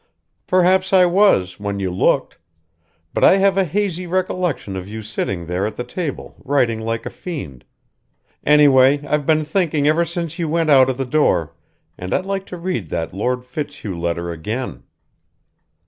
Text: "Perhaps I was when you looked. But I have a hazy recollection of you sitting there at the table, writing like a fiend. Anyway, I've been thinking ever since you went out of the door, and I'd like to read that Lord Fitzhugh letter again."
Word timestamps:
"Perhaps 0.47 0.93
I 0.93 1.05
was 1.05 1.59
when 1.59 1.79
you 1.79 1.91
looked. 1.91 2.39
But 3.13 3.23
I 3.23 3.37
have 3.37 3.55
a 3.55 3.65
hazy 3.65 4.07
recollection 4.07 4.75
of 4.75 4.87
you 4.87 5.03
sitting 5.03 5.45
there 5.45 5.63
at 5.67 5.75
the 5.75 5.83
table, 5.83 6.35
writing 6.43 6.79
like 6.79 7.05
a 7.05 7.11
fiend. 7.11 7.65
Anyway, 8.43 9.05
I've 9.05 9.27
been 9.27 9.45
thinking 9.45 9.87
ever 9.87 10.03
since 10.03 10.39
you 10.39 10.49
went 10.49 10.71
out 10.71 10.89
of 10.89 10.97
the 10.97 11.05
door, 11.05 11.53
and 11.99 12.15
I'd 12.15 12.25
like 12.25 12.47
to 12.47 12.57
read 12.57 12.87
that 12.87 13.13
Lord 13.13 13.45
Fitzhugh 13.45 13.95
letter 13.95 14.31
again." 14.31 14.85